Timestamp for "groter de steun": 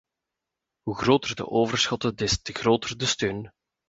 2.53-3.51